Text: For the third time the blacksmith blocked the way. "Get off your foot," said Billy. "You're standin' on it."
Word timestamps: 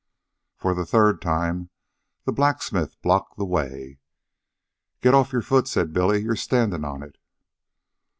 For 0.55 0.73
the 0.73 0.83
third 0.83 1.21
time 1.21 1.69
the 2.25 2.31
blacksmith 2.31 2.99
blocked 3.03 3.37
the 3.37 3.45
way. 3.45 3.99
"Get 4.99 5.13
off 5.13 5.31
your 5.31 5.43
foot," 5.43 5.67
said 5.67 5.93
Billy. 5.93 6.23
"You're 6.23 6.35
standin' 6.35 6.83
on 6.83 7.03
it." 7.03 7.19